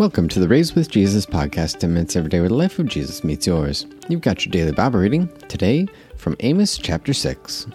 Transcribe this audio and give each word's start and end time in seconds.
Welcome 0.00 0.28
to 0.28 0.40
the 0.40 0.48
Raised 0.48 0.74
with 0.74 0.90
Jesus 0.90 1.26
podcast, 1.26 1.78
10 1.78 1.92
minutes 1.92 2.16
every 2.16 2.30
day 2.30 2.40
where 2.40 2.48
the 2.48 2.54
life 2.54 2.78
of 2.78 2.86
Jesus 2.86 3.22
meets 3.22 3.46
yours. 3.46 3.84
You've 4.08 4.22
got 4.22 4.42
your 4.42 4.50
daily 4.50 4.72
Bible 4.72 4.98
reading 4.98 5.28
today 5.46 5.86
from 6.16 6.36
Amos 6.40 6.78
chapter 6.78 7.12
6. 7.12 7.66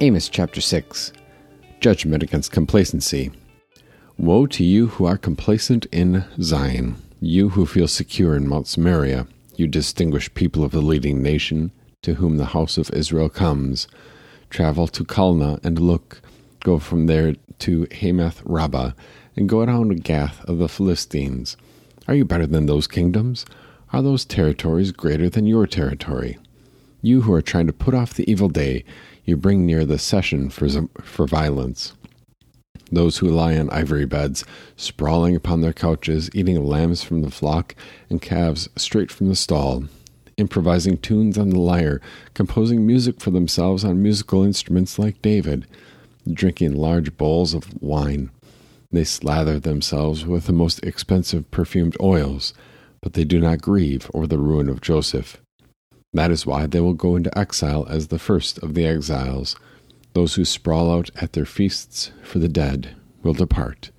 Amos 0.00 0.28
chapter 0.28 0.60
6 0.60 1.12
Judgment 1.80 2.22
against 2.22 2.52
complacency. 2.52 3.32
Woe 4.16 4.46
to 4.46 4.62
you 4.62 4.86
who 4.86 5.06
are 5.06 5.18
complacent 5.18 5.86
in 5.86 6.24
Zion, 6.40 6.94
you 7.18 7.48
who 7.48 7.66
feel 7.66 7.88
secure 7.88 8.36
in 8.36 8.46
Mount 8.46 8.68
Samaria, 8.68 9.26
you 9.56 9.66
distinguished 9.66 10.34
people 10.34 10.62
of 10.62 10.70
the 10.70 10.82
leading 10.82 11.20
nation, 11.20 11.72
to 12.02 12.14
whom 12.14 12.36
the 12.36 12.44
house 12.44 12.78
of 12.78 12.92
Israel 12.92 13.28
comes. 13.28 13.88
Travel 14.50 14.86
to 14.86 15.02
Calneh 15.02 15.58
and 15.64 15.80
look, 15.80 16.22
go 16.60 16.78
from 16.78 17.06
there 17.06 17.34
to 17.58 17.88
Hamath 17.90 18.40
Rabbah 18.44 18.92
and 19.36 19.48
go 19.48 19.64
down 19.64 19.88
to 19.88 19.94
Gath 19.94 20.44
of 20.44 20.58
the 20.58 20.68
Philistines. 20.68 21.56
Are 22.08 22.14
you 22.14 22.24
better 22.24 22.46
than 22.46 22.66
those 22.66 22.86
kingdoms? 22.86 23.46
Are 23.92 24.02
those 24.02 24.24
territories 24.24 24.92
greater 24.92 25.28
than 25.28 25.46
your 25.46 25.66
territory? 25.66 26.38
You 27.00 27.22
who 27.22 27.32
are 27.32 27.42
trying 27.42 27.66
to 27.66 27.72
put 27.72 27.94
off 27.94 28.14
the 28.14 28.30
evil 28.30 28.48
day, 28.48 28.84
you 29.24 29.36
bring 29.36 29.64
near 29.64 29.84
the 29.84 29.98
session 29.98 30.50
for, 30.50 30.68
for 31.02 31.26
violence. 31.26 31.94
Those 32.90 33.18
who 33.18 33.28
lie 33.28 33.56
on 33.56 33.70
ivory 33.70 34.04
beds, 34.04 34.44
sprawling 34.76 35.34
upon 35.34 35.60
their 35.60 35.72
couches, 35.72 36.28
eating 36.34 36.62
lambs 36.64 37.02
from 37.02 37.22
the 37.22 37.30
flock 37.30 37.74
and 38.10 38.20
calves 38.20 38.68
straight 38.76 39.10
from 39.10 39.28
the 39.28 39.36
stall, 39.36 39.84
improvising 40.36 40.98
tunes 40.98 41.38
on 41.38 41.50
the 41.50 41.58
lyre, 41.58 42.00
composing 42.34 42.86
music 42.86 43.20
for 43.20 43.30
themselves 43.30 43.84
on 43.84 44.02
musical 44.02 44.42
instruments 44.42 44.98
like 44.98 45.22
David, 45.22 45.66
drinking 46.30 46.74
large 46.74 47.16
bowls 47.16 47.54
of 47.54 47.82
wine 47.82 48.30
they 48.92 49.04
slather 49.04 49.58
themselves 49.58 50.26
with 50.26 50.46
the 50.46 50.52
most 50.52 50.84
expensive 50.84 51.50
perfumed 51.50 51.96
oils, 52.00 52.52
but 53.00 53.14
they 53.14 53.24
do 53.24 53.40
not 53.40 53.62
grieve 53.62 54.10
over 54.14 54.26
the 54.26 54.38
ruin 54.38 54.68
of 54.68 54.80
Joseph. 54.80 55.40
That 56.12 56.30
is 56.30 56.44
why 56.46 56.66
they 56.66 56.80
will 56.80 56.92
go 56.92 57.16
into 57.16 57.36
exile 57.36 57.86
as 57.88 58.08
the 58.08 58.18
first 58.18 58.58
of 58.58 58.74
the 58.74 58.86
exiles. 58.86 59.56
Those 60.12 60.34
who 60.34 60.44
sprawl 60.44 60.92
out 60.92 61.10
at 61.16 61.32
their 61.32 61.46
feasts 61.46 62.12
for 62.22 62.38
the 62.38 62.48
dead 62.48 62.94
will 63.22 63.32
depart. 63.32 63.90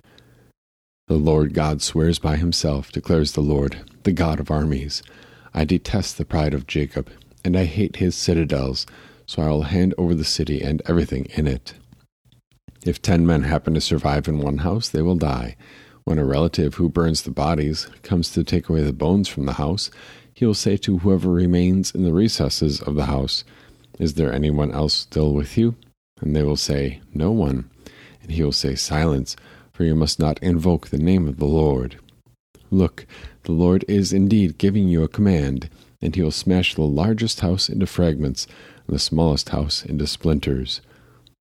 The 1.08 1.16
Lord 1.16 1.52
God 1.52 1.82
swears 1.82 2.18
by 2.18 2.36
himself, 2.36 2.92
declares 2.92 3.32
the 3.32 3.42
Lord, 3.42 3.80
the 4.04 4.12
God 4.12 4.38
of 4.40 4.50
armies. 4.50 5.02
I 5.52 5.64
detest 5.64 6.16
the 6.16 6.24
pride 6.24 6.54
of 6.54 6.66
Jacob, 6.66 7.10
and 7.44 7.56
I 7.56 7.64
hate 7.64 7.96
his 7.96 8.14
citadels, 8.14 8.86
so 9.26 9.42
I 9.42 9.48
will 9.48 9.62
hand 9.62 9.94
over 9.98 10.14
the 10.14 10.24
city 10.24 10.62
and 10.62 10.80
everything 10.86 11.26
in 11.34 11.46
it. 11.46 11.74
If 12.84 13.00
ten 13.00 13.26
men 13.26 13.44
happen 13.44 13.72
to 13.74 13.80
survive 13.80 14.28
in 14.28 14.38
one 14.38 14.58
house, 14.58 14.90
they 14.90 15.00
will 15.00 15.16
die. 15.16 15.56
When 16.04 16.18
a 16.18 16.24
relative 16.24 16.74
who 16.74 16.90
burns 16.90 17.22
the 17.22 17.30
bodies 17.30 17.88
comes 18.02 18.30
to 18.32 18.44
take 18.44 18.68
away 18.68 18.82
the 18.82 18.92
bones 18.92 19.26
from 19.26 19.46
the 19.46 19.54
house, 19.54 19.90
he 20.34 20.44
will 20.44 20.52
say 20.52 20.76
to 20.78 20.98
whoever 20.98 21.30
remains 21.30 21.94
in 21.94 22.04
the 22.04 22.12
recesses 22.12 22.82
of 22.82 22.94
the 22.94 23.06
house, 23.06 23.42
Is 23.98 24.14
there 24.14 24.30
anyone 24.30 24.70
else 24.70 24.92
still 24.92 25.32
with 25.32 25.56
you? 25.56 25.76
And 26.20 26.36
they 26.36 26.42
will 26.42 26.58
say, 26.58 27.00
No 27.14 27.30
one. 27.30 27.70
And 28.22 28.32
he 28.32 28.42
will 28.42 28.52
say, 28.52 28.74
Silence, 28.74 29.34
for 29.72 29.84
you 29.84 29.94
must 29.94 30.18
not 30.18 30.42
invoke 30.42 30.88
the 30.88 30.98
name 30.98 31.26
of 31.26 31.38
the 31.38 31.46
Lord. 31.46 31.98
Look, 32.70 33.06
the 33.44 33.52
Lord 33.52 33.86
is 33.88 34.12
indeed 34.12 34.58
giving 34.58 34.88
you 34.88 35.02
a 35.02 35.08
command, 35.08 35.70
and 36.02 36.14
he 36.14 36.22
will 36.22 36.30
smash 36.30 36.74
the 36.74 36.82
largest 36.82 37.40
house 37.40 37.70
into 37.70 37.86
fragments, 37.86 38.46
and 38.86 38.94
the 38.94 39.00
smallest 39.00 39.48
house 39.48 39.86
into 39.86 40.06
splinters. 40.06 40.82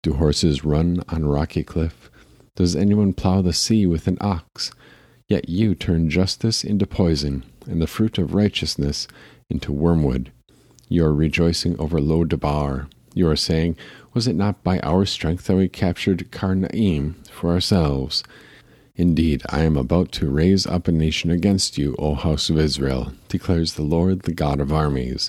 Do 0.03 0.15
horses 0.15 0.65
run 0.65 1.03
on 1.11 1.27
rocky 1.27 1.63
cliff? 1.63 2.11
Does 2.57 2.75
anyone 2.75 3.13
plow 3.13 3.43
the 3.43 3.53
sea 3.53 3.87
with 3.87 4.07
an 4.07 4.17
ox? 4.23 4.71
Yet 5.29 5.51
you 5.51 5.75
turn 5.75 6.09
justice 6.09 6.65
into 6.65 6.87
poison, 6.87 7.45
and 7.67 7.83
the 7.83 7.87
fruit 7.87 8.17
of 8.17 8.33
righteousness 8.33 9.07
into 9.51 9.73
wormwood. 9.73 10.33
You 10.89 11.05
are 11.05 11.13
rejoicing 11.13 11.79
over 11.79 12.01
Lo 12.01 12.25
Debar. 12.25 12.89
You 13.13 13.29
are 13.29 13.37
saying, 13.37 13.77
Was 14.15 14.27
it 14.27 14.37
not 14.37 14.65
by 14.65 14.79
our 14.79 15.05
strength 15.05 15.47
that 15.47 15.57
we 15.57 15.69
captured 15.69 16.31
Karnaim 16.31 17.17
for 17.29 17.51
ourselves? 17.51 18.25
Indeed, 18.97 19.43
I 19.51 19.65
am 19.65 19.77
about 19.77 20.13
to 20.13 20.31
raise 20.31 20.67
up 20.67 20.89
a 20.89 20.93
nation 20.93 21.31
against 21.31 21.77
you, 21.77 21.95
O 21.99 22.15
house 22.15 22.49
of 22.49 22.59
Israel, 22.59 23.13
declares 23.29 23.75
the 23.75 23.83
Lord, 23.83 24.23
the 24.23 24.33
God 24.33 24.61
of 24.61 24.73
armies. 24.73 25.29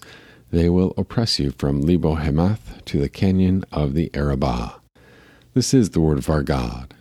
They 0.51 0.69
will 0.69 0.93
oppress 0.97 1.39
you 1.39 1.51
from 1.51 1.81
Lebo 1.81 2.15
Hamath 2.15 2.83
to 2.83 2.99
the 2.99 3.07
canyon 3.07 3.63
of 3.71 3.93
the 3.93 4.11
Arabah. 4.13 4.73
This 5.53 5.73
is 5.73 5.91
the 5.91 6.01
word 6.01 6.17
of 6.17 6.29
our 6.29 6.43
God. 6.43 6.93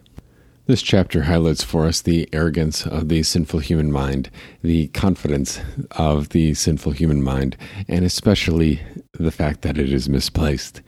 This 0.66 0.82
chapter 0.82 1.22
highlights 1.22 1.64
for 1.64 1.84
us 1.84 2.00
the 2.00 2.28
arrogance 2.32 2.86
of 2.86 3.08
the 3.08 3.24
sinful 3.24 3.58
human 3.58 3.90
mind, 3.90 4.30
the 4.62 4.86
confidence 4.88 5.60
of 5.90 6.28
the 6.28 6.54
sinful 6.54 6.92
human 6.92 7.24
mind, 7.24 7.56
and 7.88 8.04
especially 8.04 8.82
the 9.22 9.30
fact 9.30 9.62
that 9.62 9.78
it 9.78 9.92
is 9.92 10.08
misplaced. 10.08 10.80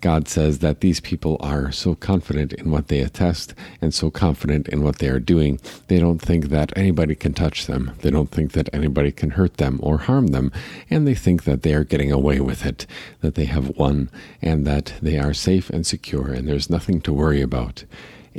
God 0.00 0.28
says 0.28 0.60
that 0.60 0.80
these 0.80 1.00
people 1.00 1.36
are 1.40 1.70
so 1.70 1.94
confident 1.94 2.54
in 2.54 2.70
what 2.70 2.88
they 2.88 3.00
attest 3.00 3.54
and 3.82 3.92
so 3.92 4.10
confident 4.10 4.66
in 4.68 4.82
what 4.82 4.98
they 4.98 5.08
are 5.08 5.20
doing, 5.20 5.60
they 5.88 5.98
don't 5.98 6.20
think 6.20 6.46
that 6.46 6.72
anybody 6.76 7.14
can 7.14 7.34
touch 7.34 7.66
them. 7.66 7.92
They 8.00 8.10
don't 8.10 8.30
think 8.30 8.52
that 8.52 8.70
anybody 8.72 9.12
can 9.12 9.30
hurt 9.30 9.58
them 9.58 9.78
or 9.82 9.98
harm 9.98 10.28
them. 10.28 10.52
And 10.88 11.06
they 11.06 11.14
think 11.14 11.44
that 11.44 11.62
they 11.62 11.74
are 11.74 11.84
getting 11.84 12.10
away 12.10 12.40
with 12.40 12.64
it, 12.64 12.86
that 13.20 13.34
they 13.34 13.44
have 13.44 13.76
won, 13.76 14.10
and 14.40 14.66
that 14.66 14.94
they 15.02 15.18
are 15.18 15.34
safe 15.34 15.68
and 15.68 15.86
secure, 15.86 16.32
and 16.32 16.48
there's 16.48 16.70
nothing 16.70 17.00
to 17.02 17.12
worry 17.12 17.42
about. 17.42 17.84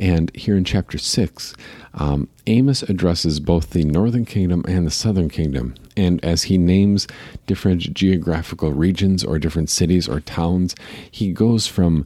And 0.02 0.34
here 0.34 0.56
in 0.56 0.64
chapter 0.64 0.98
6, 0.98 1.54
um, 1.94 2.28
Amos 2.48 2.82
addresses 2.82 3.38
both 3.38 3.70
the 3.70 3.84
northern 3.84 4.24
kingdom 4.24 4.64
and 4.66 4.84
the 4.84 4.90
southern 4.90 5.28
kingdom. 5.28 5.76
And 5.96 6.22
as 6.24 6.42
he 6.42 6.58
names 6.58 7.06
different 7.46 7.94
geographical 7.94 8.72
regions 8.72 9.22
or 9.22 9.38
different 9.38 9.70
cities 9.70 10.08
or 10.08 10.18
towns, 10.18 10.74
he 11.08 11.30
goes 11.30 11.68
from 11.68 12.04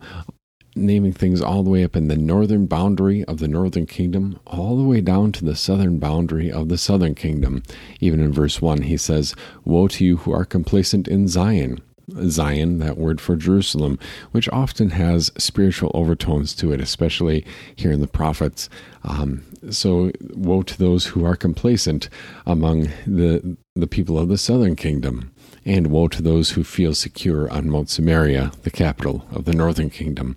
naming 0.74 1.14
things 1.14 1.40
all 1.40 1.62
the 1.62 1.70
way 1.70 1.84
up 1.84 1.96
in 1.96 2.08
the 2.08 2.18
northern 2.18 2.66
boundary 2.66 3.24
of 3.24 3.38
the 3.38 3.48
northern 3.48 3.86
kingdom, 3.86 4.38
all 4.46 4.76
the 4.76 4.84
way 4.84 5.00
down 5.00 5.32
to 5.32 5.42
the 5.46 5.56
southern 5.56 5.98
boundary 5.98 6.52
of 6.52 6.68
the 6.68 6.76
southern 6.76 7.14
kingdom. 7.14 7.62
Even 8.00 8.20
in 8.20 8.30
verse 8.30 8.60
1, 8.60 8.82
he 8.82 8.98
says, 8.98 9.34
Woe 9.64 9.88
to 9.88 10.04
you 10.04 10.18
who 10.18 10.32
are 10.32 10.44
complacent 10.44 11.08
in 11.08 11.28
Zion. 11.28 11.80
Zion, 12.28 12.78
that 12.78 12.98
word 12.98 13.20
for 13.20 13.36
Jerusalem, 13.36 13.98
which 14.30 14.48
often 14.50 14.90
has 14.90 15.32
spiritual 15.36 15.90
overtones 15.94 16.54
to 16.56 16.72
it, 16.72 16.80
especially 16.80 17.44
here 17.74 17.90
in 17.90 18.00
the 18.00 18.06
prophets. 18.06 18.68
Um, 19.04 19.42
so, 19.70 20.12
woe 20.34 20.62
to 20.62 20.78
those 20.78 21.06
who 21.06 21.24
are 21.24 21.36
complacent 21.36 22.08
among 22.46 22.88
the 23.06 23.56
the 23.74 23.86
people 23.86 24.18
of 24.18 24.28
the 24.28 24.38
southern 24.38 24.76
kingdom, 24.76 25.32
and 25.64 25.88
woe 25.88 26.08
to 26.08 26.22
those 26.22 26.50
who 26.50 26.64
feel 26.64 26.94
secure 26.94 27.50
on 27.50 27.70
Mount 27.70 27.90
Samaria, 27.90 28.52
the 28.62 28.70
capital 28.70 29.26
of 29.32 29.44
the 29.44 29.52
northern 29.52 29.90
kingdom. 29.90 30.36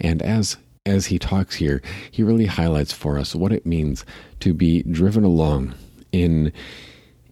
And 0.00 0.22
as 0.22 0.56
as 0.86 1.06
he 1.06 1.18
talks 1.18 1.56
here, 1.56 1.82
he 2.10 2.22
really 2.22 2.46
highlights 2.46 2.92
for 2.92 3.18
us 3.18 3.34
what 3.34 3.52
it 3.52 3.66
means 3.66 4.04
to 4.40 4.54
be 4.54 4.82
driven 4.84 5.24
along 5.24 5.74
in 6.12 6.52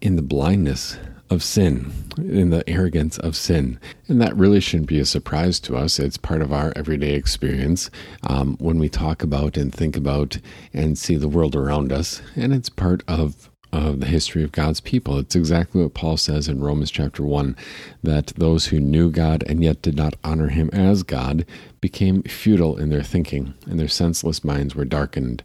in 0.00 0.16
the 0.16 0.22
blindness 0.22 0.98
of 1.30 1.42
sin, 1.42 1.92
in 2.18 2.50
the 2.50 2.68
arrogance 2.68 3.18
of 3.18 3.36
sin. 3.36 3.78
And 4.08 4.20
that 4.20 4.36
really 4.36 4.60
shouldn't 4.60 4.88
be 4.88 5.00
a 5.00 5.04
surprise 5.04 5.58
to 5.60 5.76
us. 5.76 5.98
It's 5.98 6.16
part 6.16 6.42
of 6.42 6.52
our 6.52 6.72
everyday 6.76 7.14
experience 7.14 7.90
um, 8.28 8.56
when 8.58 8.78
we 8.78 8.88
talk 8.88 9.22
about 9.22 9.56
and 9.56 9.74
think 9.74 9.96
about 9.96 10.38
and 10.72 10.96
see 10.96 11.16
the 11.16 11.28
world 11.28 11.56
around 11.56 11.92
us. 11.92 12.22
And 12.36 12.54
it's 12.54 12.68
part 12.68 13.02
of 13.08 13.50
of 13.72 14.00
the 14.00 14.06
history 14.06 14.42
of 14.42 14.52
God's 14.52 14.80
people. 14.80 15.18
It's 15.18 15.36
exactly 15.36 15.82
what 15.82 15.94
Paul 15.94 16.16
says 16.16 16.48
in 16.48 16.62
Romans 16.62 16.90
chapter 16.90 17.22
1 17.22 17.56
that 18.02 18.28
those 18.36 18.66
who 18.66 18.80
knew 18.80 19.10
God 19.10 19.44
and 19.46 19.62
yet 19.62 19.82
did 19.82 19.96
not 19.96 20.14
honor 20.24 20.48
him 20.48 20.70
as 20.72 21.02
God 21.02 21.44
became 21.80 22.22
futile 22.22 22.76
in 22.78 22.88
their 22.88 23.02
thinking, 23.02 23.54
and 23.66 23.78
their 23.78 23.88
senseless 23.88 24.44
minds 24.44 24.74
were 24.74 24.84
darkened. 24.84 25.42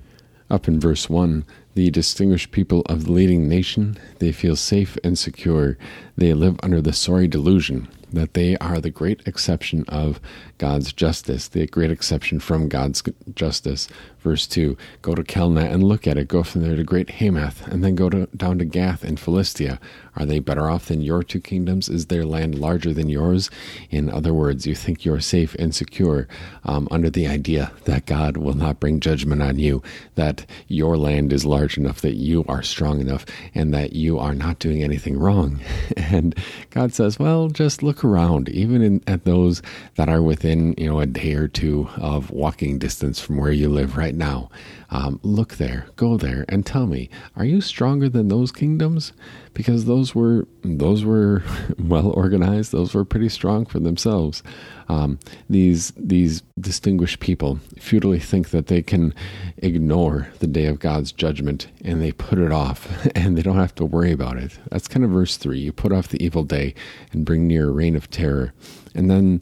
Up 0.50 0.68
in 0.68 0.80
verse 0.80 1.09
1, 1.09 1.46
the 1.74 1.90
distinguished 1.90 2.52
people 2.52 2.82
of 2.88 3.06
the 3.06 3.12
leading 3.12 3.47
nation, 3.47 3.97
they 4.20 4.32
feel 4.32 4.56
safe 4.56 4.97
and 5.03 5.18
secure. 5.18 5.78
They 6.18 6.34
live 6.34 6.59
under 6.62 6.82
the 6.82 6.94
sorry 6.94 7.28
delusion 7.28 7.88
that 8.14 8.34
they 8.34 8.58
are 8.58 8.79
the 8.79 8.90
great 8.90 9.26
exception 9.26 9.85
of 9.88 10.20
God's 10.58 10.94
justice, 10.94 11.47
the 11.47 11.66
great 11.68 11.91
exception 11.91 12.40
from 12.40 12.68
God's 12.68 13.03
justice. 13.34 13.88
Verse 14.20 14.46
2 14.47 14.78
Go 15.02 15.16
to 15.16 15.23
Calneh 15.23 15.72
and 15.72 15.84
look 15.84 16.06
at 16.06 16.18
it. 16.18 16.28
Go 16.28 16.44
from 16.44 16.62
there 16.62 16.76
to 16.76 16.84
Great 16.84 17.09
Hamath, 17.09 17.68
and 17.68 17.84
then 17.84 17.96
go 17.96 18.09
to, 18.09 18.28
down 18.35 18.59
to 18.59 18.66
Gath 18.66 19.03
in 19.03 19.18
Philistia. 19.18 19.79
Are 20.16 20.26
they 20.26 20.40
better 20.40 20.70
off 20.70 20.88
than 20.88 21.02
your 21.02 21.23
two 21.23 21.40
kingdoms? 21.40 21.88
Is 21.90 22.08
their 22.08 22.26
land 22.26 22.59
larger 22.59 22.94
than 22.94 23.09
yours? 23.09 23.50
In 23.90 24.09
other 24.09 24.34
words, 24.34 24.68
you 24.68 24.76
think 24.76 25.06
you're 25.06 25.22
safe 25.22 25.56
and 25.56 25.73
secure 25.73 26.28
um, 26.66 26.88
under 26.91 27.09
the 27.09 27.28
idea 27.28 27.72
that 27.85 28.06
God 28.06 28.38
will 28.38 28.53
not 28.53 28.79
bring 28.79 29.00
judgment 29.00 29.41
on 29.41 29.58
you, 29.58 29.82
that 30.16 30.46
your 30.68 30.97
land 30.97 31.32
is 31.32 31.46
large 31.61 31.78
enough, 31.78 32.02
that 32.02 32.16
you 32.16 32.43
are 32.47 32.63
strong 32.63 32.99
enough, 32.99 33.23
and 33.53 33.72
that 33.72 33.93
you 33.93 34.17
are 34.17 34.34
not 34.34 34.58
doing 34.58 34.84
anything 34.84 35.17
wrong. 35.17 35.59
And 36.11 36.35
God 36.72 36.93
says, 36.93 37.19
well, 37.19 37.47
just 37.47 37.84
look 37.84 38.03
around, 38.03 38.49
even 38.49 38.81
in, 38.81 39.02
at 39.08 39.23
those 39.23 39.61
that 39.96 40.09
are 40.09 40.22
within, 40.22 40.73
you 40.78 40.87
know, 40.87 40.99
a 40.99 41.05
day 41.05 41.35
or 41.35 41.47
two 41.47 41.87
of 41.96 42.31
walking 42.31 42.78
distance 42.79 43.22
from 43.22 43.37
where 43.37 43.52
you 43.52 43.69
live 43.69 43.96
right 43.96 44.16
now. 44.16 44.49
Um, 44.93 45.22
look 45.23 45.55
there, 45.55 45.88
go 45.96 46.17
there, 46.17 46.43
and 46.49 46.66
tell 46.66 46.85
me, 46.85 47.09
are 47.38 47.46
you 47.46 47.61
stronger 47.61 48.09
than 48.09 48.28
those 48.28 48.52
kingdoms? 48.52 49.14
Because 49.53 49.85
those 49.85 50.14
were 50.14 50.47
those 50.64 51.05
were 51.05 51.43
well 51.79 52.09
organized. 52.09 52.73
Those 52.73 52.93
were 52.93 53.05
pretty 53.05 53.29
strong 53.29 53.66
for 53.66 53.79
themselves. 53.79 54.43
Um, 54.90 55.17
these 55.49 55.93
these 55.96 56.43
distinguished 56.59 57.22
people 57.22 57.59
futilely 57.79 58.20
think 58.20 58.49
that 58.49 58.67
they 58.67 58.82
can 58.82 59.14
ignore 59.59 60.28
the 60.40 60.47
day 60.47 60.66
of 60.66 60.79
God's 60.79 61.14
judgment, 61.14 61.67
and 61.85 62.02
they 62.02 62.11
put 62.11 62.37
it 62.37 62.52
off, 62.52 63.08
and 63.16 63.37
they 63.37 63.41
don't 63.41 63.55
have 63.55 63.76
to 63.76 63.85
worry 63.85 64.11
about 64.11 64.37
it. 64.37 64.59
That's 64.72 64.90
kind 64.90 65.05
of 65.05 65.11
verse 65.11 65.37
three. 65.37 65.59
You 65.59 65.72
put 65.72 65.94
off 65.94 66.09
the 66.09 66.22
evil 66.22 66.44
day 66.44 66.76
and 67.14 67.26
bring 67.26 67.47
near 67.47 67.70
a 67.70 67.72
reign 67.72 67.96
of 67.96 68.09
terror, 68.09 68.53
and 68.94 69.09
then, 69.09 69.41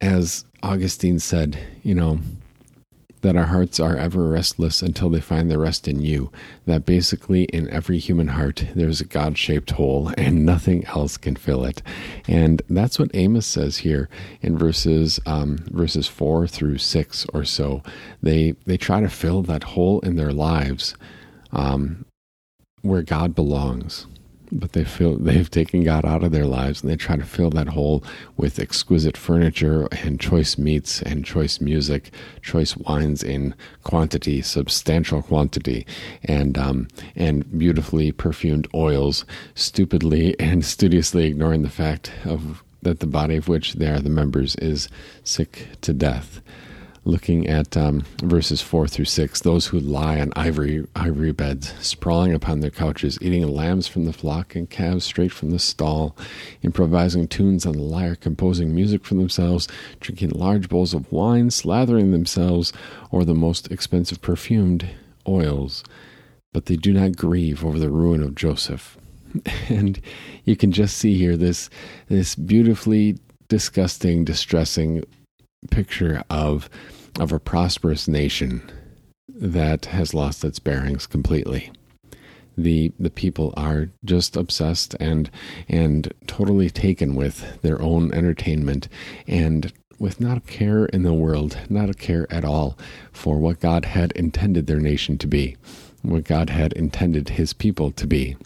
as 0.00 0.44
Augustine 0.64 1.20
said, 1.20 1.56
you 1.84 1.94
know 1.94 2.18
that 3.22 3.36
our 3.36 3.46
hearts 3.46 3.80
are 3.80 3.96
ever 3.96 4.28
restless 4.28 4.82
until 4.82 5.10
they 5.10 5.20
find 5.20 5.50
their 5.50 5.58
rest 5.58 5.88
in 5.88 6.00
you. 6.00 6.30
That 6.66 6.84
basically, 6.84 7.44
in 7.44 7.68
every 7.70 7.98
human 7.98 8.28
heart, 8.28 8.64
there's 8.74 9.00
a 9.00 9.04
God 9.04 9.38
shaped 9.38 9.72
hole 9.72 10.12
and 10.16 10.44
nothing 10.44 10.84
else 10.86 11.16
can 11.16 11.36
fill 11.36 11.64
it. 11.64 11.82
And 12.26 12.62
that's 12.68 12.98
what 12.98 13.10
Amos 13.14 13.46
says 13.46 13.78
here 13.78 14.08
in 14.40 14.58
verses 14.58 15.20
um, 15.26 15.58
verses 15.70 16.06
four 16.06 16.46
through 16.46 16.78
six 16.78 17.26
or 17.32 17.44
so. 17.44 17.82
They 18.22 18.54
they 18.66 18.76
try 18.76 19.00
to 19.00 19.08
fill 19.08 19.42
that 19.42 19.64
hole 19.64 20.00
in 20.00 20.16
their 20.16 20.32
lives 20.32 20.94
um, 21.52 22.04
where 22.82 23.02
God 23.02 23.34
belongs 23.34 24.06
but 24.52 24.72
they 24.72 24.84
feel 24.84 25.16
they've 25.16 25.50
taken 25.50 25.84
God 25.84 26.04
out 26.04 26.22
of 26.22 26.32
their 26.32 26.46
lives 26.46 26.82
and 26.82 26.90
they 26.90 26.96
try 26.96 27.16
to 27.16 27.24
fill 27.24 27.50
that 27.50 27.68
hole 27.68 28.02
with 28.36 28.58
exquisite 28.58 29.16
furniture 29.16 29.88
and 30.04 30.20
choice 30.20 30.58
meats 30.58 31.02
and 31.02 31.24
choice 31.24 31.60
music, 31.60 32.10
choice 32.42 32.76
wines 32.76 33.22
in 33.22 33.54
quantity, 33.84 34.42
substantial 34.42 35.22
quantity, 35.22 35.86
and 36.24 36.56
um, 36.56 36.88
and 37.16 37.58
beautifully 37.58 38.12
perfumed 38.12 38.68
oils, 38.74 39.24
stupidly 39.54 40.38
and 40.40 40.64
studiously 40.64 41.26
ignoring 41.26 41.62
the 41.62 41.70
fact 41.70 42.12
of 42.24 42.62
that 42.82 43.00
the 43.00 43.06
body 43.06 43.36
of 43.36 43.48
which 43.48 43.74
they 43.74 43.88
are 43.88 44.00
the 44.00 44.10
members 44.10 44.54
is 44.56 44.88
sick 45.24 45.68
to 45.80 45.92
death 45.92 46.40
looking 47.08 47.46
at 47.46 47.74
um, 47.74 48.04
verses 48.22 48.60
four 48.60 48.86
through 48.86 49.06
six. 49.06 49.40
Those 49.40 49.66
who 49.66 49.80
lie 49.80 50.20
on 50.20 50.30
ivory 50.36 50.86
ivory 50.94 51.32
beds, 51.32 51.72
sprawling 51.80 52.34
upon 52.34 52.60
their 52.60 52.70
couches, 52.70 53.18
eating 53.22 53.48
lambs 53.48 53.88
from 53.88 54.04
the 54.04 54.12
flock 54.12 54.54
and 54.54 54.68
calves 54.68 55.06
straight 55.06 55.32
from 55.32 55.50
the 55.50 55.58
stall, 55.58 56.14
improvising 56.62 57.26
tunes 57.26 57.64
on 57.64 57.72
the 57.72 57.82
lyre, 57.82 58.14
composing 58.14 58.74
music 58.74 59.04
for 59.04 59.14
themselves, 59.14 59.66
drinking 60.00 60.30
large 60.30 60.68
bowls 60.68 60.92
of 60.92 61.10
wine, 61.10 61.48
slathering 61.48 62.12
themselves, 62.12 62.72
or 63.10 63.24
the 63.24 63.34
most 63.34 63.72
expensive 63.72 64.20
perfumed 64.20 64.86
oils. 65.26 65.82
But 66.52 66.66
they 66.66 66.76
do 66.76 66.92
not 66.92 67.16
grieve 67.16 67.64
over 67.64 67.78
the 67.78 67.90
ruin 67.90 68.22
of 68.22 68.34
Joseph. 68.34 68.96
And 69.68 70.00
you 70.44 70.56
can 70.56 70.72
just 70.72 70.96
see 70.96 71.18
here 71.18 71.36
this 71.36 71.68
this 72.08 72.34
beautifully 72.34 73.18
disgusting, 73.48 74.24
distressing 74.24 75.04
picture 75.70 76.22
of 76.30 76.70
of 77.18 77.32
a 77.32 77.40
prosperous 77.40 78.08
nation 78.08 78.62
that 79.28 79.86
has 79.86 80.14
lost 80.14 80.44
its 80.44 80.58
bearings 80.58 81.06
completely. 81.06 81.70
The 82.56 82.92
the 82.98 83.10
people 83.10 83.54
are 83.56 83.90
just 84.04 84.36
obsessed 84.36 84.96
and 84.98 85.30
and 85.68 86.12
totally 86.26 86.70
taken 86.70 87.14
with 87.14 87.62
their 87.62 87.80
own 87.80 88.12
entertainment 88.12 88.88
and 89.28 89.72
with 89.98 90.20
not 90.20 90.38
a 90.38 90.42
care 90.42 90.86
in 90.86 91.02
the 91.02 91.12
world, 91.12 91.58
not 91.68 91.90
a 91.90 91.94
care 91.94 92.26
at 92.30 92.44
all 92.44 92.78
for 93.12 93.38
what 93.38 93.60
God 93.60 93.84
had 93.84 94.12
intended 94.12 94.66
their 94.66 94.80
nation 94.80 95.18
to 95.18 95.26
be, 95.26 95.56
what 96.02 96.24
God 96.24 96.50
had 96.50 96.72
intended 96.74 97.30
his 97.30 97.52
people 97.52 97.90
to 97.92 98.06
be. 98.06 98.36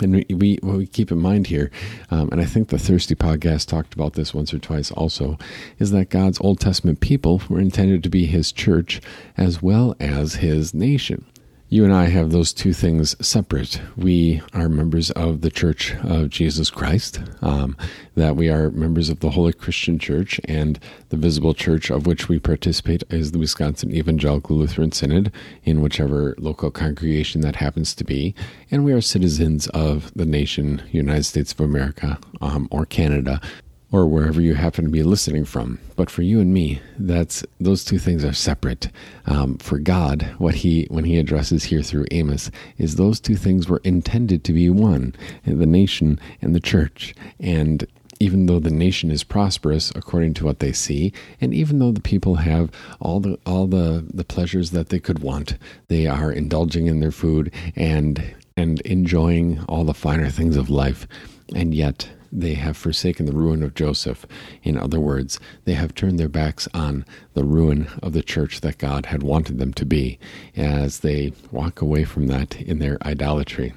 And 0.00 0.12
we, 0.12 0.34
we, 0.34 0.58
what 0.62 0.76
we 0.76 0.86
keep 0.86 1.10
in 1.10 1.18
mind 1.18 1.48
here, 1.48 1.70
um, 2.10 2.28
and 2.30 2.40
I 2.40 2.44
think 2.44 2.68
the 2.68 2.78
Thirsty 2.78 3.14
podcast 3.14 3.66
talked 3.66 3.94
about 3.94 4.12
this 4.12 4.34
once 4.34 4.52
or 4.52 4.58
twice 4.58 4.90
also, 4.92 5.38
is 5.78 5.90
that 5.90 6.10
God's 6.10 6.38
Old 6.40 6.60
Testament 6.60 7.00
people 7.00 7.42
were 7.48 7.58
intended 7.58 8.02
to 8.02 8.10
be 8.10 8.26
his 8.26 8.52
church 8.52 9.00
as 9.36 9.62
well 9.62 9.96
as 9.98 10.36
his 10.36 10.74
nation 10.74 11.24
you 11.70 11.84
and 11.84 11.92
I 11.92 12.06
have 12.06 12.30
those 12.30 12.54
two 12.54 12.72
things 12.72 13.14
separate. 13.24 13.80
We 13.96 14.40
are 14.54 14.70
members 14.70 15.10
of 15.10 15.42
the 15.42 15.50
Church 15.50 15.94
of 16.02 16.30
Jesus 16.30 16.70
Christ, 16.70 17.20
um, 17.42 17.76
that 18.14 18.36
we 18.36 18.48
are 18.48 18.70
members 18.70 19.10
of 19.10 19.20
the 19.20 19.30
Holy 19.30 19.52
Christian 19.52 19.98
Church, 19.98 20.40
and 20.44 20.80
the 21.10 21.18
visible 21.18 21.52
church 21.52 21.90
of 21.90 22.06
which 22.06 22.26
we 22.26 22.38
participate 22.38 23.02
is 23.10 23.32
the 23.32 23.38
Wisconsin 23.38 23.94
Evangelical 23.94 24.56
Lutheran 24.56 24.92
Synod, 24.92 25.30
in 25.62 25.82
whichever 25.82 26.34
local 26.38 26.70
congregation 26.70 27.42
that 27.42 27.56
happens 27.56 27.94
to 27.96 28.04
be. 28.04 28.34
And 28.70 28.82
we 28.82 28.94
are 28.94 29.02
citizens 29.02 29.66
of 29.68 30.10
the 30.14 30.26
nation, 30.26 30.82
United 30.90 31.24
States 31.24 31.52
of 31.52 31.60
America, 31.60 32.18
um, 32.40 32.68
or 32.70 32.86
Canada, 32.86 33.42
or 33.90 34.06
wherever 34.06 34.40
you 34.40 34.54
happen 34.54 34.84
to 34.84 34.90
be 34.90 35.02
listening 35.02 35.44
from. 35.44 35.78
But 35.96 36.10
for 36.10 36.22
you 36.22 36.40
and 36.40 36.52
me, 36.52 36.80
that's 36.98 37.44
those 37.58 37.84
two 37.84 37.98
things 37.98 38.24
are 38.24 38.32
separate. 38.32 38.88
Um, 39.26 39.56
for 39.58 39.78
God, 39.78 40.34
what 40.38 40.56
he 40.56 40.86
when 40.90 41.04
he 41.04 41.18
addresses 41.18 41.64
here 41.64 41.82
through 41.82 42.06
Amos 42.10 42.50
is 42.76 42.96
those 42.96 43.20
two 43.20 43.36
things 43.36 43.68
were 43.68 43.80
intended 43.84 44.44
to 44.44 44.52
be 44.52 44.68
one: 44.68 45.14
the 45.44 45.66
nation 45.66 46.20
and 46.42 46.54
the 46.54 46.60
church. 46.60 47.14
And 47.40 47.86
even 48.20 48.46
though 48.46 48.58
the 48.58 48.70
nation 48.70 49.10
is 49.10 49.22
prosperous 49.22 49.92
according 49.94 50.34
to 50.34 50.44
what 50.44 50.58
they 50.58 50.72
see, 50.72 51.12
and 51.40 51.54
even 51.54 51.78
though 51.78 51.92
the 51.92 52.00
people 52.00 52.36
have 52.36 52.70
all 53.00 53.20
the 53.20 53.38
all 53.46 53.66
the 53.66 54.04
the 54.12 54.24
pleasures 54.24 54.70
that 54.72 54.90
they 54.90 54.98
could 54.98 55.20
want, 55.20 55.56
they 55.88 56.06
are 56.06 56.30
indulging 56.30 56.86
in 56.86 57.00
their 57.00 57.12
food 57.12 57.52
and 57.74 58.34
and 58.56 58.80
enjoying 58.82 59.64
all 59.68 59.84
the 59.84 59.94
finer 59.94 60.28
things 60.28 60.56
of 60.56 60.68
life, 60.68 61.06
and 61.54 61.74
yet 61.74 62.08
they 62.30 62.54
have 62.54 62.76
forsaken 62.76 63.26
the 63.26 63.32
ruin 63.32 63.62
of 63.62 63.74
Joseph. 63.74 64.26
In 64.62 64.76
other 64.76 65.00
words, 65.00 65.38
they 65.64 65.74
have 65.74 65.94
turned 65.94 66.18
their 66.18 66.28
backs 66.28 66.68
on 66.74 67.04
the 67.34 67.44
ruin 67.44 67.88
of 68.02 68.12
the 68.12 68.22
church 68.22 68.60
that 68.60 68.78
God 68.78 69.06
had 69.06 69.22
wanted 69.22 69.58
them 69.58 69.72
to 69.74 69.86
be 69.86 70.18
as 70.56 71.00
they 71.00 71.32
walk 71.50 71.80
away 71.80 72.04
from 72.04 72.26
that 72.28 72.60
in 72.60 72.78
their 72.78 72.98
idolatry 73.06 73.72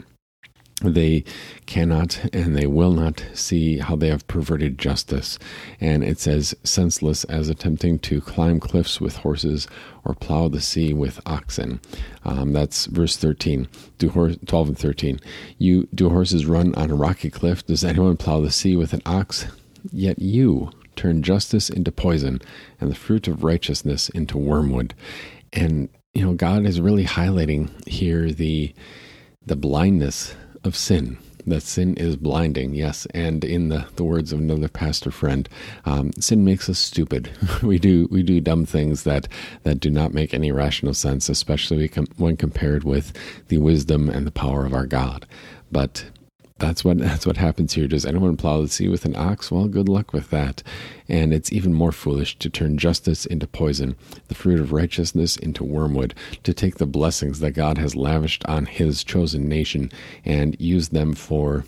they 0.82 1.24
cannot 1.66 2.20
and 2.34 2.56
they 2.56 2.68
will 2.68 2.92
not 2.92 3.24
see 3.34 3.78
how 3.78 3.96
they 3.96 4.08
have 4.08 4.28
perverted 4.28 4.78
justice. 4.78 5.38
And 5.80 6.04
it 6.04 6.20
says, 6.20 6.56
senseless 6.64 7.24
as 7.26 7.50
attempting 7.50 8.00
to 8.00 8.22
climb 8.22 8.60
cliffs 8.60 9.00
with 9.00 9.18
horses 9.18 9.68
or 10.04 10.16
plow 10.16 10.48
the 10.48 10.62
sea 10.62 10.94
with 10.94 11.22
oxen. 11.26 11.80
Um, 12.26 12.54
that's 12.54 12.88
verse 12.88 13.16
13, 13.18 13.68
do 13.98 14.10
hor- 14.10 14.34
12 14.34 14.68
and 14.70 14.78
13. 14.78 15.20
You 15.58 15.88
Do 15.94 16.10
horses 16.10 16.46
run 16.46 16.74
on 16.76 16.92
a 16.92 16.96
rocky 16.96 17.30
cliff? 17.30 17.66
Does 17.66 17.84
anyone 17.84 18.18
plow 18.18 18.42
the 18.42 18.52
sea 18.52 18.76
with 18.76 18.94
an 18.94 19.02
ox? 19.06 19.46
Yet 19.92 20.20
you 20.20 20.72
turn 20.96 21.24
justice 21.24 21.70
into 21.70 21.92
poison 21.92 22.42
and 22.80 22.92
the 22.92 22.96
fruit 22.96 23.28
of 23.28 23.44
righteousness 23.44 24.10
into 24.10 24.38
wormwood. 24.38 24.94
And, 25.54 25.90
you 26.14 26.24
know, 26.24 26.34
God 26.34 26.66
is 26.66 26.82
really 26.82 27.06
highlighting 27.06 27.70
here 27.88 28.32
the 28.32 28.74
the 29.44 29.56
blindness 29.56 30.36
of 30.64 30.76
sin. 30.76 31.18
That 31.48 31.64
sin 31.64 31.96
is 31.96 32.18
blinding, 32.18 32.76
yes. 32.76 33.08
And 33.16 33.44
in 33.44 33.70
the, 33.70 33.88
the 33.96 34.04
words 34.04 34.32
of 34.32 34.40
another 34.40 34.68
pastor 34.68 35.10
friend, 35.10 35.50
um, 35.86 36.14
sin 36.14 36.46
makes 36.46 36.70
us 36.70 36.78
stupid. 36.78 37.32
we 37.64 37.80
do 37.80 38.08
we 38.12 38.22
do 38.22 38.40
dumb 38.40 38.66
things 38.66 39.04
that 39.04 39.28
that 39.64 39.80
do 39.80 39.90
not 39.90 40.14
make 40.14 40.34
any 40.34 40.52
rational 40.52 40.94
sense, 40.94 41.30
especially 41.30 41.88
when 42.18 42.38
compared 42.38 42.84
with 42.84 43.12
the 43.48 43.58
wisdom 43.58 44.08
and 44.08 44.28
the 44.28 44.32
power 44.32 44.66
of 44.66 44.74
our 44.74 44.86
God. 44.86 45.26
But 45.72 46.06
that's 46.62 46.86
what 46.86 46.98
that's 47.00 47.26
what 47.26 47.38
happens 47.38 47.74
here. 47.74 47.88
Does 47.88 48.06
anyone 48.06 48.38
plow 48.38 48.62
the 48.62 48.68
sea 48.68 48.88
with 48.88 49.04
an 49.06 49.16
ox? 49.16 49.52
Well, 49.52 49.68
good 49.68 49.90
luck 49.90 50.14
with 50.14 50.30
that. 50.30 50.64
And 51.10 51.34
it's 51.34 51.52
even 51.52 51.74
more 51.74 51.92
foolish 51.92 52.40
to 52.40 52.50
turn 52.50 52.78
justice 52.78 53.26
into 53.26 53.48
poison, 53.48 53.98
the 54.30 54.36
fruit 54.36 54.60
of 54.62 54.72
righteousness 54.72 55.36
into 55.36 55.66
wormwood, 55.66 56.14
to 56.44 56.54
take 56.54 56.76
the 56.76 56.86
blessings 56.86 57.42
that 57.42 57.52
God 57.52 57.78
has 57.78 57.96
lavished 57.96 58.46
on 58.46 58.66
his 58.66 59.04
chosen 59.04 59.50
nation 59.50 59.92
and 60.24 60.56
use 60.60 60.90
them 60.90 61.14
for 61.14 61.66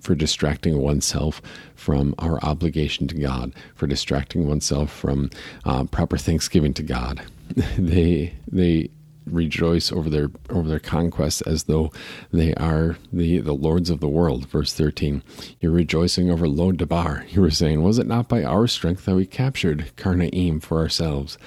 for 0.00 0.14
distracting 0.14 0.78
oneself 0.78 1.40
from 1.76 2.14
our 2.18 2.42
obligation 2.44 3.06
to 3.06 3.14
God, 3.14 3.52
for 3.74 3.86
distracting 3.86 4.48
oneself 4.48 4.90
from 4.90 5.30
uh, 5.64 5.84
proper 5.84 6.16
thanksgiving 6.16 6.74
to 6.74 6.82
God. 6.82 7.22
they 7.78 8.34
they 8.50 8.90
rejoice 9.26 9.92
over 9.92 10.10
their 10.10 10.30
over 10.50 10.68
their 10.68 10.80
conquests 10.80 11.40
as 11.42 11.64
though 11.64 11.90
they 12.32 12.54
are 12.54 12.96
the 13.12 13.38
the 13.38 13.54
lords 13.54 13.90
of 13.90 14.00
the 14.00 14.08
world. 14.08 14.46
Verse 14.48 14.72
13 14.72 15.22
you're 15.60 15.72
rejoicing 15.72 16.30
over 16.30 16.48
Lo-debar 16.48 17.24
you 17.28 17.40
were 17.40 17.50
saying 17.50 17.82
was 17.82 17.98
it 17.98 18.06
not 18.06 18.28
by 18.28 18.42
our 18.42 18.66
strength 18.66 19.04
that 19.04 19.14
we 19.14 19.26
captured 19.26 19.90
Karnaim 19.96 20.62
for 20.62 20.78
ourselves? 20.78 21.38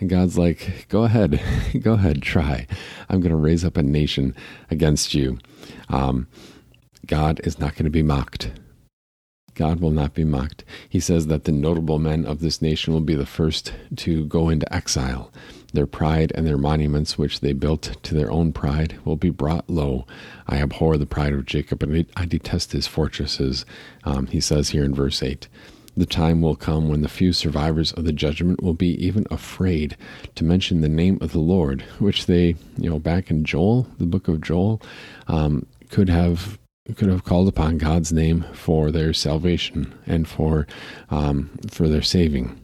And 0.00 0.08
God's 0.08 0.38
like 0.38 0.86
go 0.88 1.04
ahead 1.04 1.40
go 1.80 1.94
ahead 1.94 2.22
try. 2.22 2.66
I'm 3.08 3.20
going 3.20 3.30
to 3.30 3.36
raise 3.36 3.64
up 3.64 3.76
a 3.76 3.82
nation 3.82 4.34
against 4.70 5.14
you. 5.14 5.38
Um, 5.88 6.28
God 7.06 7.40
is 7.44 7.58
not 7.58 7.74
going 7.74 7.84
to 7.84 7.90
be 7.90 8.02
mocked 8.02 8.50
God 9.54 9.80
will 9.80 9.90
not 9.90 10.14
be 10.14 10.24
mocked. 10.24 10.64
He 10.88 11.00
says 11.00 11.26
that 11.26 11.44
the 11.44 11.52
notable 11.52 11.98
men 11.98 12.24
of 12.24 12.40
this 12.40 12.62
nation 12.62 12.92
will 12.92 13.00
be 13.00 13.14
the 13.14 13.26
first 13.26 13.72
to 13.96 14.24
go 14.26 14.48
into 14.48 14.72
exile. 14.72 15.32
Their 15.72 15.86
pride 15.86 16.32
and 16.34 16.46
their 16.46 16.56
monuments, 16.56 17.18
which 17.18 17.40
they 17.40 17.52
built 17.52 17.96
to 18.02 18.14
their 18.14 18.30
own 18.30 18.52
pride, 18.52 18.98
will 19.04 19.16
be 19.16 19.30
brought 19.30 19.68
low. 19.68 20.06
I 20.46 20.58
abhor 20.58 20.96
the 20.96 21.06
pride 21.06 21.34
of 21.34 21.44
Jacob, 21.44 21.82
and 21.82 22.06
I 22.16 22.24
detest 22.24 22.72
his 22.72 22.86
fortresses. 22.86 23.66
Um, 24.04 24.28
he 24.28 24.40
says 24.40 24.70
here 24.70 24.84
in 24.84 24.94
verse 24.94 25.22
8. 25.22 25.48
The 25.98 26.06
time 26.06 26.42
will 26.42 26.54
come 26.54 26.88
when 26.88 27.02
the 27.02 27.08
few 27.08 27.32
survivors 27.32 27.92
of 27.92 28.04
the 28.04 28.12
judgment 28.12 28.62
will 28.62 28.72
be 28.72 29.04
even 29.04 29.26
afraid 29.32 29.96
to 30.36 30.44
mention 30.44 30.80
the 30.80 30.88
name 30.88 31.18
of 31.20 31.32
the 31.32 31.40
Lord, 31.40 31.82
which 31.98 32.26
they, 32.26 32.54
you 32.76 32.88
know, 32.88 33.00
back 33.00 33.32
in 33.32 33.44
Joel, 33.44 33.88
the 33.98 34.06
book 34.06 34.28
of 34.28 34.40
Joel, 34.40 34.80
um, 35.26 35.66
could 35.90 36.08
have 36.08 36.56
could 36.96 37.08
have 37.08 37.24
called 37.24 37.48
upon 37.48 37.78
God's 37.78 38.12
name 38.12 38.44
for 38.52 38.90
their 38.90 39.12
salvation 39.12 39.92
and 40.06 40.26
for 40.26 40.66
um, 41.10 41.50
for 41.70 41.88
their 41.88 42.02
saving. 42.02 42.58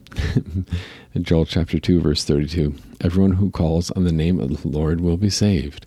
in 1.13 1.23
Joel 1.23 1.45
chapter 1.45 1.79
two, 1.79 2.01
verse 2.01 2.23
thirty-two, 2.23 2.75
everyone 3.01 3.33
who 3.33 3.51
calls 3.51 3.91
on 3.91 4.03
the 4.03 4.11
name 4.11 4.39
of 4.39 4.61
the 4.61 4.67
Lord 4.67 5.01
will 5.01 5.17
be 5.17 5.29
saved. 5.29 5.85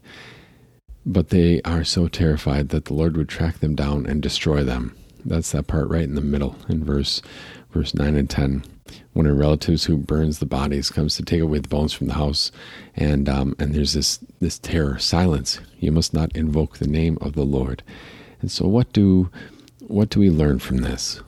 But 1.05 1.31
they 1.31 1.63
are 1.63 1.85
so 1.85 2.07
terrified 2.07 2.69
that 2.69 2.85
the 2.85 2.95
Lord 2.95 3.17
would 3.17 3.29
track 3.29 3.59
them 3.59 3.75
down 3.75 4.07
and 4.07 4.23
destroy 4.23 4.63
them. 4.63 4.95
That's 5.25 5.53
that 5.53 5.67
part 5.67 5.89
right 5.89 6.03
in 6.03 6.15
the 6.15 6.21
middle 6.21 6.57
in 6.69 6.85
verse 6.85 7.23
verse 7.73 7.95
nine 7.95 8.17
and 8.17 8.29
ten. 8.31 8.63
One 9.13 9.27
of 9.27 9.35
the 9.35 9.41
relatives 9.41 9.85
who 9.85 9.97
burns 9.97 10.39
the 10.39 10.47
bodies 10.47 10.91
comes 10.91 11.17
to 11.17 11.23
take 11.23 11.41
away 11.41 11.59
the 11.59 11.69
bones 11.69 11.93
from 11.93 12.07
the 12.07 12.15
house, 12.15 12.53
and 12.95 13.29
um, 13.29 13.55
and 13.59 13.75
there's 13.75 13.95
this 13.95 14.19
this 14.41 14.59
terror, 14.59 14.99
silence. 14.99 15.61
You 15.81 15.93
must 15.93 16.15
not 16.15 16.35
invoke 16.37 16.79
the 16.79 16.87
name 16.87 17.19
of 17.21 17.35
the 17.35 17.45
Lord. 17.45 17.83
And 18.41 18.51
so, 18.51 18.67
what 18.67 18.93
do 18.93 19.31
what 19.81 20.11
do 20.11 20.21
we 20.21 20.31
learn 20.31 20.59
from 20.59 20.79
this? 20.79 21.21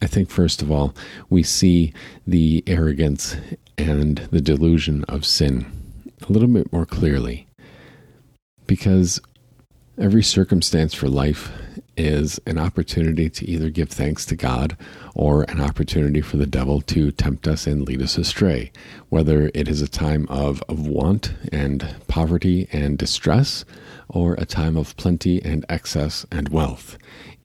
I 0.00 0.06
think 0.06 0.30
first 0.30 0.62
of 0.62 0.70
all, 0.70 0.94
we 1.30 1.42
see 1.42 1.92
the 2.26 2.62
arrogance 2.66 3.36
and 3.78 4.18
the 4.30 4.40
delusion 4.40 5.04
of 5.04 5.24
sin 5.24 5.66
a 6.28 6.32
little 6.32 6.48
bit 6.48 6.72
more 6.72 6.86
clearly, 6.86 7.46
because 8.66 9.20
every 9.98 10.22
circumstance 10.22 10.94
for 10.94 11.08
life 11.08 11.50
is 11.96 12.40
an 12.46 12.58
opportunity 12.58 13.30
to 13.30 13.46
either 13.46 13.70
give 13.70 13.88
thanks 13.88 14.26
to 14.26 14.36
God 14.36 14.76
or 15.14 15.42
an 15.44 15.60
opportunity 15.60 16.20
for 16.20 16.36
the 16.36 16.46
devil 16.46 16.80
to 16.80 17.12
tempt 17.12 17.46
us 17.46 17.66
and 17.66 17.86
lead 17.86 18.02
us 18.02 18.18
astray. 18.18 18.72
Whether 19.10 19.50
it 19.54 19.68
is 19.68 19.80
a 19.80 19.88
time 19.88 20.26
of, 20.28 20.62
of 20.68 20.86
want 20.86 21.34
and 21.52 21.94
poverty 22.08 22.68
and 22.72 22.98
distress, 22.98 23.64
or 24.14 24.34
a 24.34 24.46
time 24.46 24.76
of 24.76 24.96
plenty 24.96 25.42
and 25.44 25.66
excess 25.68 26.24
and 26.30 26.48
wealth. 26.48 26.96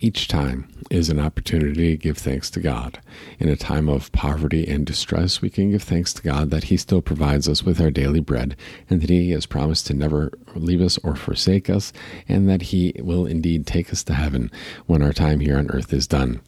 Each 0.01 0.29
time 0.29 0.69
is 0.89 1.09
an 1.09 1.19
opportunity 1.19 1.91
to 1.91 1.97
give 1.97 2.17
thanks 2.17 2.49
to 2.51 2.61
God. 2.61 3.01
In 3.37 3.49
a 3.49 3.57
time 3.57 3.89
of 3.89 4.09
poverty 4.13 4.65
and 4.65 4.85
distress, 4.85 5.41
we 5.41 5.49
can 5.49 5.71
give 5.71 5.83
thanks 5.83 6.13
to 6.13 6.21
God 6.21 6.51
that 6.51 6.65
He 6.65 6.77
still 6.77 7.01
provides 7.01 7.49
us 7.49 7.63
with 7.63 7.81
our 7.81 7.91
daily 7.91 8.21
bread, 8.21 8.55
and 8.89 9.01
that 9.01 9.09
He 9.09 9.31
has 9.31 9.45
promised 9.45 9.87
to 9.87 9.93
never 9.93 10.31
leave 10.55 10.79
us 10.79 10.97
or 10.99 11.17
forsake 11.17 11.69
us, 11.69 11.91
and 12.29 12.47
that 12.47 12.61
He 12.61 12.93
will 12.99 13.25
indeed 13.25 13.67
take 13.67 13.91
us 13.91 14.01
to 14.05 14.13
heaven 14.13 14.49
when 14.85 15.01
our 15.01 15.11
time 15.11 15.41
here 15.41 15.57
on 15.57 15.69
earth 15.71 15.91
is 15.91 16.07
done. 16.07 16.39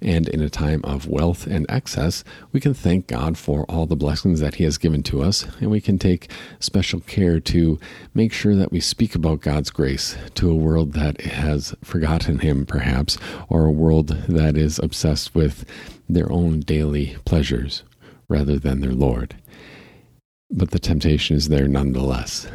And 0.00 0.28
in 0.28 0.40
a 0.40 0.48
time 0.48 0.80
of 0.84 1.08
wealth 1.08 1.48
and 1.48 1.66
excess, 1.68 2.22
we 2.52 2.60
can 2.60 2.74
thank 2.74 3.08
God 3.08 3.36
for 3.36 3.64
all 3.64 3.86
the 3.86 3.96
blessings 3.96 4.38
that 4.38 4.54
He 4.54 4.64
has 4.64 4.78
given 4.78 5.02
to 5.04 5.20
us, 5.20 5.48
and 5.60 5.68
we 5.68 5.80
can 5.80 5.98
take 5.98 6.30
special 6.60 7.00
care 7.00 7.40
to 7.40 7.80
make 8.14 8.32
sure 8.32 8.54
that 8.54 8.70
we 8.70 8.78
speak 8.78 9.16
about 9.16 9.40
God's 9.40 9.69
grace 9.70 10.16
to 10.34 10.50
a 10.50 10.54
world 10.54 10.92
that 10.92 11.20
has 11.22 11.74
forgotten 11.82 12.40
Him, 12.40 12.66
perhaps 12.66 12.90
perhaps, 12.90 13.18
or 13.48 13.66
a 13.66 13.70
world 13.70 14.08
that 14.28 14.56
is 14.56 14.78
obsessed 14.82 15.34
with 15.34 15.64
their 16.08 16.30
own 16.32 16.60
daily 16.60 17.16
pleasures 17.24 17.82
rather 18.28 18.58
than 18.58 18.80
their 18.80 18.92
Lord. 18.92 19.36
But 20.50 20.70
the 20.70 20.78
temptation 20.78 21.36
is 21.36 21.48
there 21.48 21.68
nonetheless. 21.68 22.48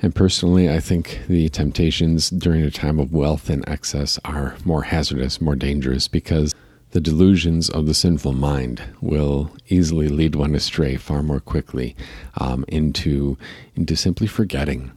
And 0.00 0.14
personally, 0.14 0.70
I 0.70 0.80
think 0.80 1.20
the 1.28 1.48
temptations 1.48 2.30
during 2.30 2.62
a 2.62 2.70
time 2.70 3.00
of 3.00 3.12
wealth 3.12 3.48
and 3.48 3.66
excess 3.68 4.18
are 4.24 4.56
more 4.64 4.82
hazardous, 4.82 5.40
more 5.40 5.56
dangerous, 5.56 6.06
because 6.06 6.54
the 6.90 7.00
delusions 7.00 7.68
of 7.70 7.86
the 7.86 7.94
sinful 7.94 8.32
mind 8.32 8.82
will 9.00 9.50
easily 9.68 10.08
lead 10.08 10.34
one 10.34 10.54
astray 10.54 10.96
far 10.96 11.22
more 11.22 11.40
quickly 11.40 11.96
um, 12.36 12.64
into, 12.68 13.36
into 13.74 13.96
simply 13.96 14.26
forgetting 14.26 14.92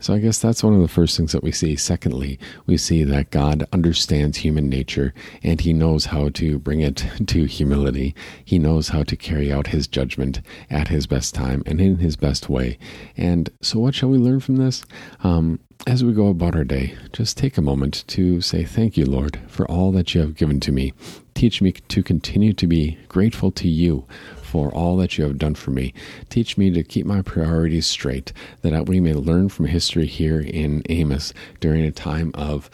so 0.00 0.14
I 0.14 0.18
guess 0.18 0.38
that's 0.38 0.62
one 0.62 0.74
of 0.74 0.80
the 0.80 0.88
first 0.88 1.16
things 1.16 1.32
that 1.32 1.42
we 1.42 1.52
see. 1.52 1.76
Secondly, 1.76 2.38
we 2.66 2.76
see 2.76 3.04
that 3.04 3.30
God 3.30 3.66
understands 3.72 4.38
human 4.38 4.68
nature 4.68 5.14
and 5.42 5.60
he 5.60 5.72
knows 5.72 6.06
how 6.06 6.28
to 6.30 6.58
bring 6.58 6.80
it 6.80 7.04
to 7.26 7.44
humility. 7.44 8.14
He 8.44 8.58
knows 8.58 8.88
how 8.88 9.02
to 9.04 9.16
carry 9.16 9.52
out 9.52 9.68
his 9.68 9.86
judgment 9.86 10.40
at 10.70 10.88
his 10.88 11.06
best 11.06 11.34
time 11.34 11.62
and 11.66 11.80
in 11.80 11.98
his 11.98 12.16
best 12.16 12.48
way. 12.48 12.78
And 13.16 13.50
so, 13.60 13.78
what 13.78 13.94
shall 13.94 14.10
we 14.10 14.18
learn 14.18 14.40
from 14.40 14.56
this? 14.56 14.84
Um, 15.22 15.60
as 15.86 16.02
we 16.02 16.12
go 16.12 16.28
about 16.28 16.56
our 16.56 16.64
day, 16.64 16.96
just 17.12 17.36
take 17.36 17.56
a 17.56 17.62
moment 17.62 18.04
to 18.08 18.40
say, 18.40 18.64
Thank 18.64 18.96
you, 18.96 19.04
Lord, 19.04 19.38
for 19.46 19.70
all 19.70 19.92
that 19.92 20.14
you 20.14 20.20
have 20.20 20.34
given 20.34 20.58
to 20.60 20.72
me. 20.72 20.92
Teach 21.34 21.60
me 21.60 21.72
to 21.72 22.02
continue 22.02 22.52
to 22.54 22.66
be 22.66 22.98
grateful 23.08 23.50
to 23.52 23.68
you 23.68 24.06
for 24.56 24.72
all 24.72 24.96
that 24.96 25.18
you 25.18 25.24
have 25.24 25.36
done 25.36 25.54
for 25.54 25.70
me. 25.70 25.92
Teach 26.30 26.56
me 26.56 26.70
to 26.70 26.82
keep 26.82 27.04
my 27.04 27.20
priorities 27.20 27.86
straight, 27.86 28.32
that 28.62 28.86
we 28.86 29.00
may 29.00 29.12
learn 29.12 29.50
from 29.50 29.66
history 29.66 30.06
here 30.06 30.40
in 30.40 30.82
Amos 30.88 31.34
during 31.60 31.84
a 31.84 31.90
time 31.90 32.30
of 32.32 32.70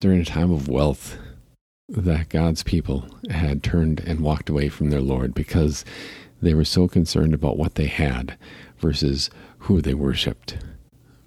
during 0.00 0.20
a 0.20 0.24
time 0.24 0.52
of 0.52 0.68
wealth 0.68 1.18
that 1.88 2.28
God's 2.28 2.62
people 2.62 3.08
had 3.30 3.64
turned 3.64 3.98
and 3.98 4.20
walked 4.20 4.48
away 4.48 4.68
from 4.68 4.90
their 4.90 5.00
Lord 5.00 5.34
because 5.34 5.84
they 6.40 6.54
were 6.54 6.64
so 6.64 6.86
concerned 6.86 7.34
about 7.34 7.58
what 7.58 7.74
they 7.74 7.86
had 7.86 8.38
versus 8.78 9.28
who 9.62 9.80
they 9.80 9.94
worshiped. 9.94 10.56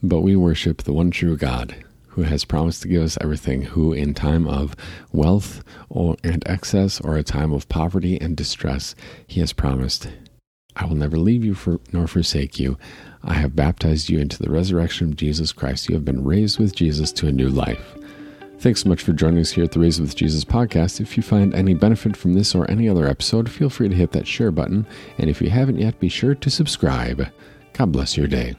But 0.01 0.21
we 0.21 0.37
worship 0.37 0.83
the 0.83 0.93
one 0.93 1.11
true 1.11 1.35
God 1.35 1.75
who 2.11 2.23
has 2.23 2.45
promised 2.45 2.81
to 2.81 2.87
give 2.87 3.03
us 3.03 3.17
everything, 3.21 3.61
who 3.61 3.93
in 3.93 4.13
time 4.13 4.47
of 4.47 4.75
wealth 5.11 5.63
or, 5.89 6.17
and 6.23 6.43
excess 6.45 6.99
or 7.01 7.15
a 7.15 7.23
time 7.23 7.53
of 7.53 7.69
poverty 7.69 8.19
and 8.19 8.35
distress, 8.35 8.95
he 9.27 9.39
has 9.39 9.53
promised, 9.53 10.09
I 10.75 10.85
will 10.85 10.95
never 10.95 11.17
leave 11.17 11.43
you 11.43 11.53
for, 11.53 11.79
nor 11.91 12.07
forsake 12.07 12.59
you. 12.59 12.77
I 13.23 13.33
have 13.35 13.55
baptized 13.55 14.09
you 14.09 14.19
into 14.19 14.41
the 14.41 14.51
resurrection 14.51 15.09
of 15.09 15.15
Jesus 15.15 15.51
Christ. 15.51 15.89
You 15.89 15.95
have 15.95 16.05
been 16.05 16.23
raised 16.23 16.59
with 16.59 16.75
Jesus 16.75 17.11
to 17.13 17.27
a 17.27 17.31
new 17.31 17.49
life. 17.49 17.95
Thanks 18.59 18.83
so 18.83 18.89
much 18.89 19.01
for 19.01 19.13
joining 19.13 19.39
us 19.39 19.51
here 19.51 19.63
at 19.63 19.71
the 19.71 19.79
Raised 19.79 19.99
with 19.99 20.15
Jesus 20.15 20.45
podcast. 20.45 21.01
If 21.01 21.17
you 21.17 21.23
find 21.23 21.55
any 21.55 21.73
benefit 21.73 22.15
from 22.15 22.33
this 22.33 22.53
or 22.53 22.69
any 22.69 22.87
other 22.87 23.07
episode, 23.07 23.49
feel 23.49 23.71
free 23.71 23.89
to 23.89 23.95
hit 23.95 24.11
that 24.11 24.27
share 24.27 24.51
button. 24.51 24.85
And 25.17 25.31
if 25.31 25.41
you 25.41 25.49
haven't 25.49 25.79
yet, 25.79 25.99
be 25.99 26.09
sure 26.09 26.35
to 26.35 26.49
subscribe. 26.49 27.27
God 27.73 27.91
bless 27.91 28.17
your 28.17 28.27
day. 28.27 28.55